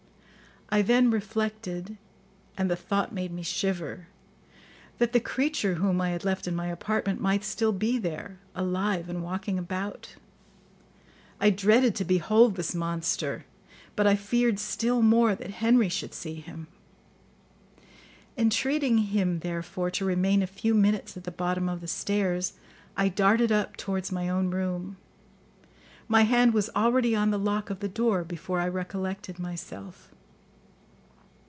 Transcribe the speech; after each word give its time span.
I 0.73 0.81
then 0.81 1.11
reflected, 1.11 1.97
and 2.57 2.71
the 2.71 2.77
thought 2.77 3.11
made 3.11 3.33
me 3.33 3.43
shiver, 3.43 4.07
that 4.99 5.11
the 5.11 5.19
creature 5.19 5.73
whom 5.73 5.99
I 5.99 6.11
had 6.11 6.23
left 6.23 6.47
in 6.47 6.55
my 6.55 6.67
apartment 6.67 7.19
might 7.19 7.43
still 7.43 7.73
be 7.73 7.97
there, 7.97 8.39
alive 8.55 9.09
and 9.09 9.21
walking 9.21 9.59
about. 9.59 10.15
I 11.41 11.49
dreaded 11.49 11.93
to 11.95 12.05
behold 12.05 12.55
this 12.55 12.73
monster, 12.73 13.43
but 13.97 14.07
I 14.07 14.15
feared 14.15 14.59
still 14.59 15.01
more 15.01 15.35
that 15.35 15.49
Henry 15.49 15.89
should 15.89 16.13
see 16.13 16.35
him. 16.35 16.67
Entreating 18.37 18.97
him, 18.99 19.39
therefore, 19.39 19.91
to 19.91 20.05
remain 20.05 20.41
a 20.41 20.47
few 20.47 20.73
minutes 20.73 21.17
at 21.17 21.25
the 21.25 21.31
bottom 21.31 21.67
of 21.67 21.81
the 21.81 21.87
stairs, 21.89 22.53
I 22.95 23.09
darted 23.09 23.51
up 23.51 23.75
towards 23.75 24.09
my 24.09 24.29
own 24.29 24.51
room. 24.51 24.95
My 26.07 26.21
hand 26.21 26.53
was 26.53 26.69
already 26.77 27.13
on 27.13 27.29
the 27.29 27.37
lock 27.37 27.69
of 27.69 27.81
the 27.81 27.89
door 27.89 28.23
before 28.23 28.61
I 28.61 28.69
recollected 28.69 29.37
myself. 29.37 30.07